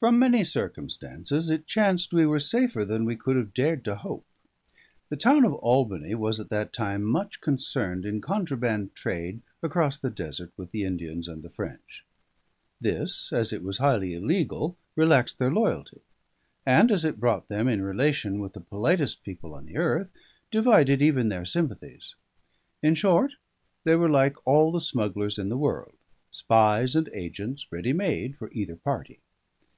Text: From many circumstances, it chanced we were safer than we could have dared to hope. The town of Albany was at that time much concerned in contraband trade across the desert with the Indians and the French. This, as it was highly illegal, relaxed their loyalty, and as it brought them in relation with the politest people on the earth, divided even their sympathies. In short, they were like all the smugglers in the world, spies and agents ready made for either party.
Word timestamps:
From 0.00 0.18
many 0.18 0.42
circumstances, 0.42 1.48
it 1.48 1.64
chanced 1.64 2.12
we 2.12 2.26
were 2.26 2.40
safer 2.40 2.84
than 2.84 3.04
we 3.04 3.14
could 3.14 3.36
have 3.36 3.54
dared 3.54 3.84
to 3.84 3.94
hope. 3.94 4.26
The 5.10 5.16
town 5.16 5.44
of 5.44 5.54
Albany 5.54 6.16
was 6.16 6.40
at 6.40 6.48
that 6.48 6.72
time 6.72 7.04
much 7.04 7.40
concerned 7.40 8.04
in 8.04 8.20
contraband 8.20 8.96
trade 8.96 9.42
across 9.62 10.00
the 10.00 10.10
desert 10.10 10.50
with 10.56 10.72
the 10.72 10.82
Indians 10.82 11.28
and 11.28 11.44
the 11.44 11.48
French. 11.50 12.04
This, 12.80 13.32
as 13.32 13.52
it 13.52 13.62
was 13.62 13.78
highly 13.78 14.12
illegal, 14.12 14.76
relaxed 14.96 15.38
their 15.38 15.52
loyalty, 15.52 16.00
and 16.66 16.90
as 16.90 17.04
it 17.04 17.20
brought 17.20 17.46
them 17.46 17.68
in 17.68 17.80
relation 17.80 18.40
with 18.40 18.54
the 18.54 18.60
politest 18.60 19.22
people 19.22 19.54
on 19.54 19.66
the 19.66 19.76
earth, 19.76 20.08
divided 20.50 21.00
even 21.00 21.28
their 21.28 21.44
sympathies. 21.46 22.16
In 22.82 22.96
short, 22.96 23.34
they 23.84 23.94
were 23.94 24.10
like 24.10 24.44
all 24.44 24.72
the 24.72 24.80
smugglers 24.80 25.38
in 25.38 25.48
the 25.48 25.56
world, 25.56 25.94
spies 26.32 26.96
and 26.96 27.08
agents 27.12 27.70
ready 27.70 27.92
made 27.92 28.34
for 28.36 28.50
either 28.52 28.74
party. 28.74 29.20